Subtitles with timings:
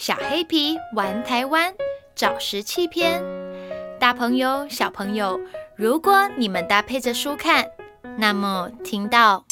[0.00, 1.74] 小黑皮玩台湾
[2.14, 3.22] 找石器篇，
[3.98, 5.38] 大朋友小朋友，
[5.76, 7.68] 如果你们搭配着书看，
[8.16, 9.44] 那么听到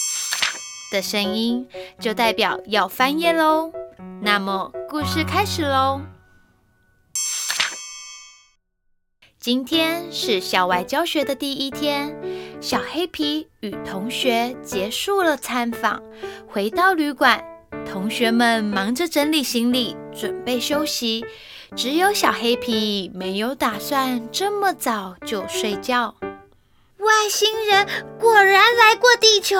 [0.90, 1.69] 的声音
[2.00, 3.71] 就代表要翻页喽。
[4.22, 6.00] 那么故事开始喽。
[9.38, 12.17] 今天是校外教学的第一天，
[12.58, 16.02] 小黑皮与同学结束了参访，
[16.48, 17.45] 回到旅馆。
[17.87, 21.24] 同学们忙着整理行李，准备休息。
[21.77, 26.15] 只有小黑皮没有打算这么早就睡觉。
[26.98, 27.87] 外星人
[28.19, 29.57] 果然来过地球。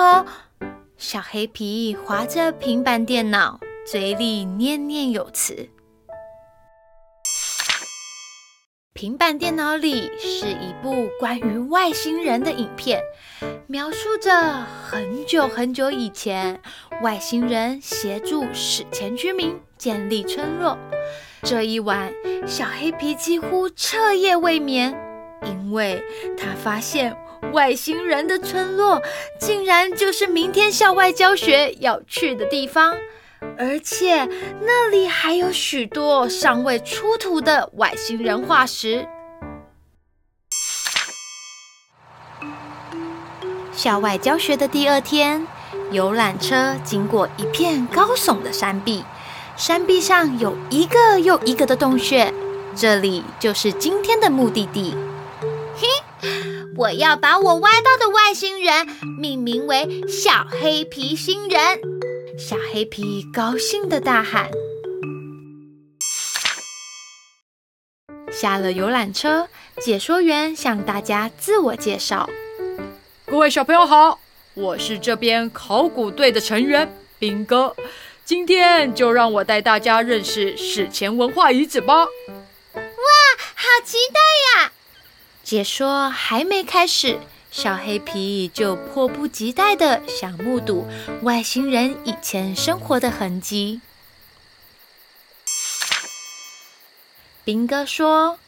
[0.97, 5.69] 小黑皮划着平板电脑，嘴里念念有词。
[8.95, 13.00] 平板电脑里是一部关于外星人的影片，
[13.69, 16.61] 描述着很久很久以前，
[17.00, 20.77] 外星人协助史前居民建立村落。
[21.42, 22.12] 这一晚，
[22.46, 24.94] 小黑皮几乎彻夜未眠，
[25.44, 26.03] 因为
[26.36, 27.16] 他发现
[27.53, 29.00] 外星人的村落
[29.38, 32.94] 竟然就是明天校外教学要去的地方。
[33.56, 34.25] 而且
[34.62, 39.06] 那里还有许多尚未出土的外星人化石。
[43.72, 45.47] 校外教学的第二天，
[45.92, 49.05] 游览车经过一片高耸的山壁，
[49.59, 52.33] 山壁上有一个又一个的洞穴，
[52.77, 54.95] 这里就是今天的目的地。
[55.75, 55.89] 嘿，
[56.77, 58.87] 我要把我挖到的外星人
[59.19, 61.61] 命名为小黑皮星人。
[62.39, 64.48] 小黑皮高兴地大喊
[68.31, 69.48] ：“下了游览车，
[69.81, 72.31] 解说员向大家自我介绍。
[73.27, 74.20] 各位小朋友好，
[74.55, 77.75] 我是这边考古队的成员兵哥，
[78.29, 82.05] 今天就让我带大家认识史前文化遗址吧。”
[82.75, 82.83] 哇，
[83.55, 84.73] 好期待呀！
[85.43, 87.19] 解说还没开始。
[87.51, 90.87] 小黑皮就迫不及待的想目睹
[91.22, 93.81] 外星人以前生活的痕迹。
[97.44, 98.38] 兵哥说：“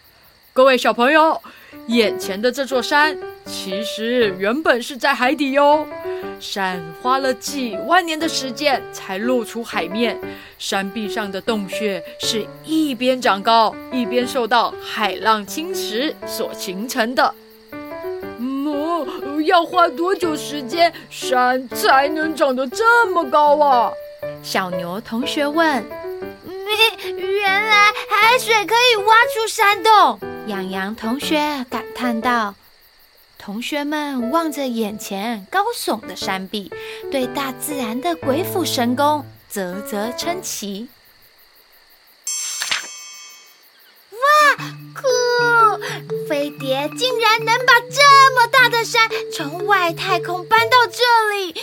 [0.52, 1.40] 各位小朋友，
[1.86, 3.18] 眼前的这座山
[3.50, 5.86] 其实原本是在海底哟。
[6.38, 10.18] 山花了几万年的时间才露出海面，
[10.58, 17.34] 山壁上的洞穴是一边长高，一边受到海浪侵蚀所形成的。”
[19.46, 23.90] 要花多久时间，山才能长得这么高啊？
[24.42, 25.84] 小牛同学问。
[27.16, 30.20] 原来海水可以挖出山洞。
[30.46, 31.36] 洋洋同学
[31.68, 32.54] 感叹道。
[33.42, 36.70] 同学们望着眼前高耸的山壁，
[37.10, 40.88] 对大自然的鬼斧神工啧啧称奇。
[44.12, 51.62] 哇，酷飞碟竟然能把这么大的山从外太空搬到这里！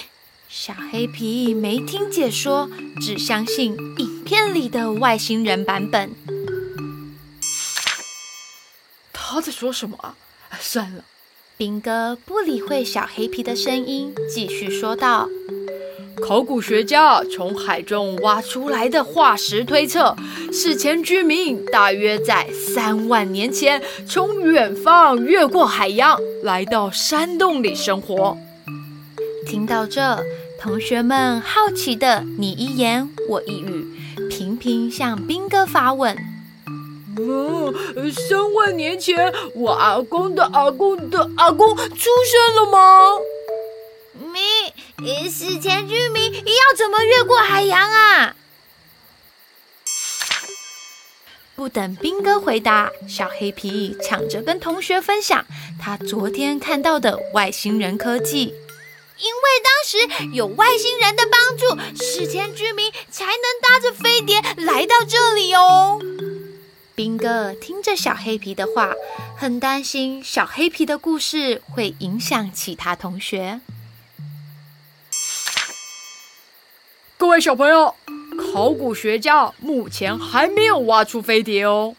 [0.49, 6.11] 小黑皮没听解说，只相信影片里的外星人版本。
[9.13, 10.15] 他在说什么啊？
[10.59, 11.03] 算了，
[11.57, 15.27] 兵哥不理会小黑皮的声音，继续说道。
[16.21, 20.15] 考古学家从海中挖出来的化石推测，
[20.53, 28.37] 史前居民大约在三万年前从远方越过海洋，来到山洞里生活。
[29.47, 30.23] 听到这，
[30.61, 33.83] 同学们好奇的你一言我一语，
[34.29, 36.15] 频频向兵哥发问
[37.19, 43.11] ：“嗯，三万年前，我阿公的阿公的阿公出生了吗？”
[45.29, 48.35] 史前居民要怎么越过海洋啊？
[51.55, 55.45] 不等兵哥回答，小黑皮抢着跟同学分享
[55.79, 58.53] 他昨天看到的外星人科技。
[59.19, 59.97] 因为当时
[60.33, 65.99] 有外星人的帮助，史前居民才能搭着飞碟来到这里哦。
[66.97, 68.91] 兵哥听着小黑皮的话，
[69.37, 73.61] 很担心小黑皮的故事会影响其他同学。
[77.15, 77.93] 各位小朋友，
[78.51, 81.95] 考古学家目前还没有挖出飞碟哦。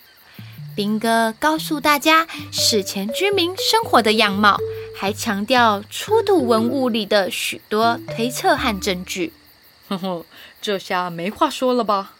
[0.74, 4.58] 兵哥告诉大家史前居民生活的样貌，
[4.96, 9.32] 还强调出土文物里的许多推测和证据。
[9.88, 10.26] 呵呵，
[10.60, 12.14] 这下没话说了吧？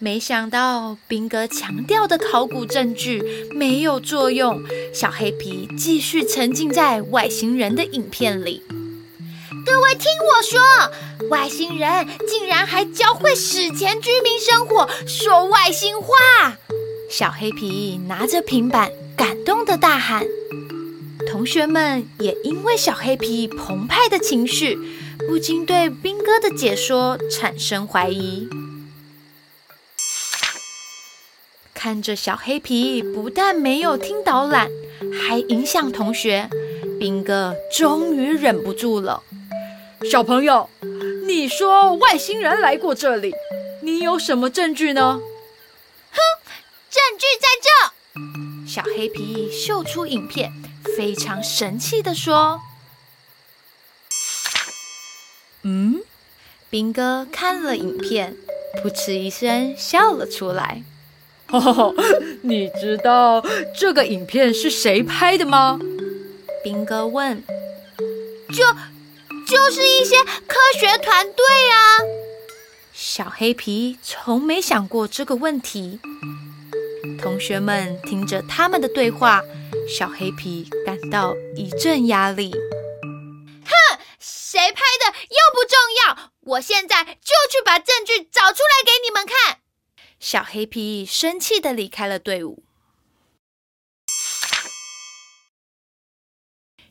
[0.00, 4.62] 没想到兵哥强调的考古证据没有作用，
[4.94, 8.62] 小黑皮继续沉浸在外星人的影片里。
[9.66, 16.56] 各位听我说，外星人竟然还教会史前居民生活，说外星话。
[17.10, 20.24] 小黑皮拿着平板，感动地大喊。
[21.26, 24.78] 同学们也因为小黑皮澎湃的情绪，
[25.26, 28.48] 不禁对兵哥的解说产生怀疑。
[31.88, 34.68] 看着小黑皮不但没有听导览，
[35.26, 36.46] 还影响同学，
[37.00, 39.22] 兵哥终于忍不住了。
[40.10, 40.68] 小朋友，
[41.26, 43.32] 你说外星人来过这里，
[43.80, 45.18] 你有什么证据呢？
[46.12, 46.18] 哼，
[46.90, 48.70] 证据在这。
[48.70, 50.52] 小黑皮秀出影片。
[50.94, 52.60] 非常神气地说
[55.64, 56.02] ：“嗯。”
[56.68, 58.36] 兵哥看了影片，
[58.84, 60.82] 噗嗤一声笑了出来。
[61.50, 61.94] 哈哈，
[62.42, 63.42] 你知道
[63.74, 65.78] 这个影片是谁拍的吗？
[66.62, 67.42] 兵哥问。
[68.48, 68.64] 就
[69.46, 71.98] 就是一些科学团队啊。
[72.92, 76.00] 小黑皮从没想过这个问题。
[77.20, 79.42] 同学们听着他们的对话。
[79.88, 82.50] 小黑皮感到一阵压力。
[82.50, 89.57] 哼，谁拍的又不重要，我现在就去把证据找出来给你们看。
[90.30, 92.62] 小黑皮生气地离开了队伍。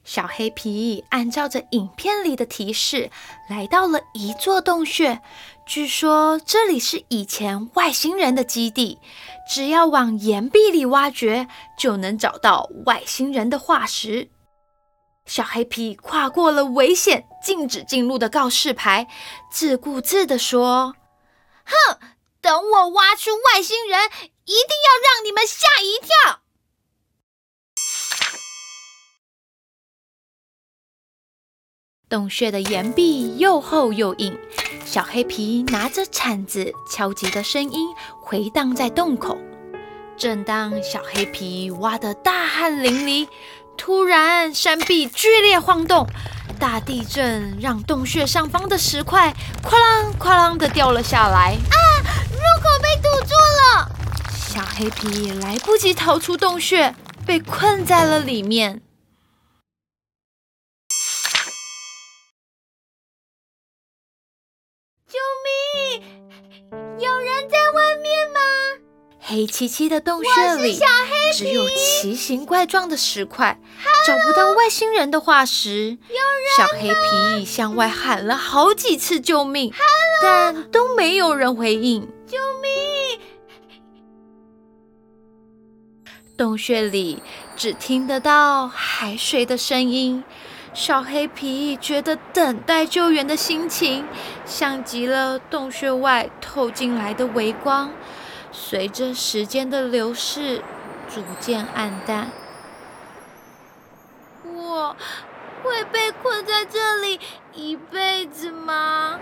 [0.04, 3.12] 小黑皮按照着影片里的提示，
[3.48, 5.22] 来到了一座洞穴。
[5.68, 8.98] 据说这里是以前外星人的基地，
[9.48, 11.48] 只要往岩壁里挖掘，
[11.78, 14.31] 就能找到外星人的化石。
[15.28, 19.07] 小黑皮跨过了危险、禁止进入的告示牌，
[19.51, 20.95] 自顾自地说
[21.63, 22.00] ：“哼，
[22.47, 24.05] 等我挖出外星人，
[24.45, 26.39] 一定要让你们吓一跳。”
[32.07, 34.39] 洞穴的岩壁又厚又硬，
[34.85, 39.38] 小黑皮拿着铲子敲击的声音回荡在洞口。
[40.17, 43.27] 正当小黑皮挖得大汗淋漓，
[43.75, 46.07] 突然山壁剧烈晃动，
[46.57, 51.57] 大地震让洞穴上方的石块哐啷哐啷的掉了下来。
[51.71, 51.75] 啊！
[54.57, 56.95] 小黑皮来不及逃出洞穴，
[57.27, 58.81] 被困在了里面。
[65.07, 66.01] 救命！
[66.98, 68.39] 有人在外面吗
[69.19, 70.80] 黑漆漆的洞穴里，
[71.33, 73.59] 只有奇形怪状的石块，
[74.07, 76.00] 找不到外星人的化石。
[76.57, 79.71] 小黑皮向外喊了好几次救命，
[80.19, 82.01] 但都没有人回应。
[82.25, 82.96] 救命！
[86.38, 87.24] 洞穴里
[87.56, 90.24] 只听得到海水的声音。
[90.74, 94.06] 小黑皮觉得等待救援的心情，
[94.45, 97.92] 像极了洞穴外透进来的微光。
[98.51, 100.62] 随着时间的流逝，
[101.10, 102.30] 逐渐暗淡。
[104.44, 104.95] 我
[105.63, 107.19] 会被困在这里
[107.54, 109.19] 一辈子吗？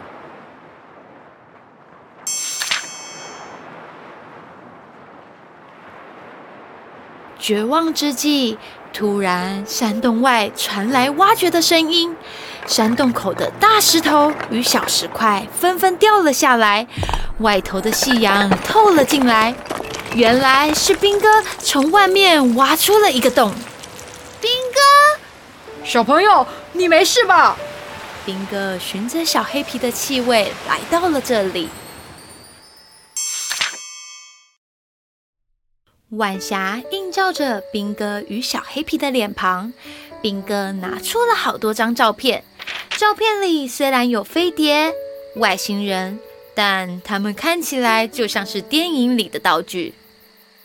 [7.45, 8.57] 绝望之际，
[8.91, 12.15] 突然山洞外传来挖掘的声音，
[12.65, 16.87] 山洞口的大石头与小石块纷纷掉了下来。
[17.41, 19.53] 外头的夕阳透了进来，
[20.15, 21.27] 原来是兵哥
[21.59, 23.53] 从外面挖出了一个洞。
[24.41, 27.55] 兵哥，小朋友，你没事吧？
[28.25, 31.69] 兵哥循着小黑皮的气味来到了这里。
[36.17, 39.73] 晚霞映照着兵哥与小黑皮的脸庞，
[40.21, 42.43] 兵哥拿出了好多张照片。
[42.97, 44.93] 照片里虽然有飞碟、
[45.35, 46.19] 外星人。
[46.57, 49.93] 但他们看起来就像是电影里的道具。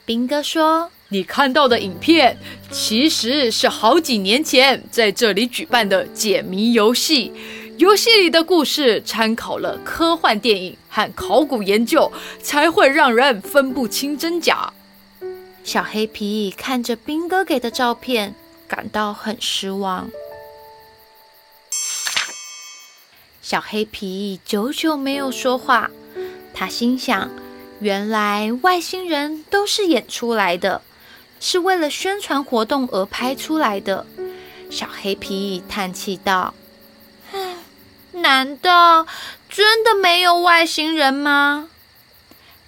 [0.05, 2.39] 兵哥说：“你看到的影片
[2.71, 7.33] 其实是好几年前在这里举办的解谜游戏，
[7.77, 14.73] 游戏里的故事参考了科幻电影和考古研究，才会让人分不清真假。”
[15.63, 18.35] 小黑皮看着兵哥给的照片，
[18.67, 20.11] 感到很失望。
[23.41, 25.91] 小黑皮久久没有说话，
[26.53, 27.31] 他心想：
[27.81, 30.83] 原来外星人都是演出来的，
[31.39, 34.07] 是为了宣传活动而拍出来的。
[34.71, 36.55] 小黑皮叹气道：“，
[38.13, 39.07] 难道
[39.49, 41.70] 真的没有外星人吗？”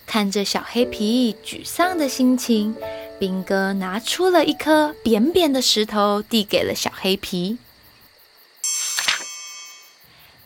[0.07, 2.77] 看着小黑皮沮丧的心情，
[3.19, 7.59] 兵哥拿出了一颗扁扁的石头，递给了小黑皮。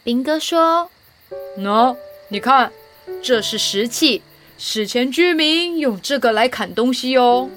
[0.05, 0.91] 兵哥说
[1.59, 1.97] ：“喏，
[2.29, 2.73] 你看，
[3.21, 4.23] 这是石器，
[4.57, 7.51] 史前居民用这个来砍东西哦。”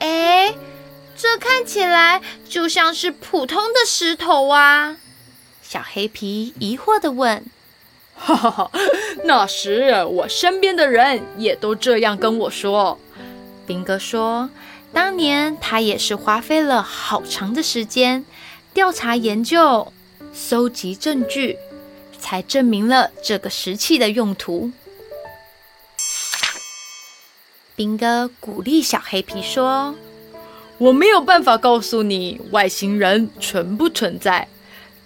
[0.00, 0.54] 哎，
[1.14, 4.96] 这看起来就像是普通的石头啊！
[5.62, 7.44] 小黑皮疑惑的问。
[8.22, 8.70] 哈哈哈，
[9.24, 12.98] 那时我身边的人也都这样跟我说。
[13.66, 14.50] 宾哥说，
[14.92, 18.24] 当年他也是花费了好长的时间
[18.74, 19.92] 调查研究。
[20.32, 21.58] 搜集证据，
[22.20, 24.70] 才证明了这个石器的用途。
[27.74, 29.96] 宾哥鼓励小黑皮说
[30.78, 34.46] ：“我没有办法告诉你外星人存不存在，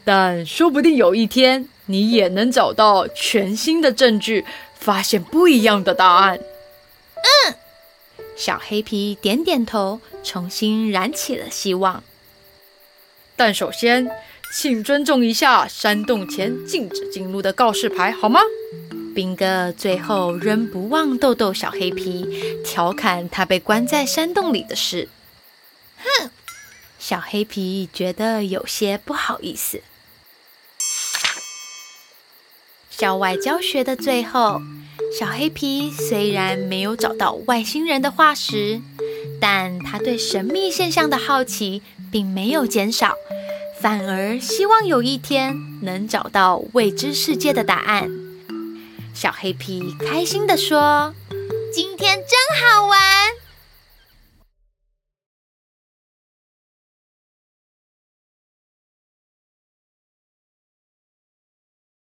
[0.05, 4.45] 但说不定有一天你也能找到全新的证据，
[4.79, 6.39] 发现不一样的答案。”
[7.47, 7.55] 嗯，
[8.37, 12.03] 小黑皮点点头，重新燃起了希望。
[13.37, 14.11] 但首先，
[14.53, 18.41] 请尊重一下山洞前禁止进入的告示牌，好吗？
[19.15, 22.27] 兵哥最后仍不忘逗逗小黑皮，
[22.65, 25.09] 调侃他被关在山洞里的事。
[25.99, 26.31] 哼，
[26.99, 29.83] 小黑皮觉得有些不好意思。
[32.97, 34.63] 校外教学的最后，
[35.19, 38.81] 小黑皮虽然没有找到外星人的化石，
[39.41, 41.83] 但他对神秘现象的好奇
[42.13, 43.15] 并没有减少。
[43.81, 48.09] 反而希望有一天能找到未知世界的答案。
[49.13, 51.13] 小黑皮开心地说
[51.75, 53.01] ：“今天真好玩。”